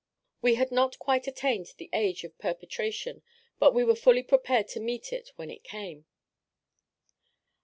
[0.41, 3.21] We had not quite attained the age of perpetration,
[3.59, 6.07] but we were fully prepared to meet it when it came.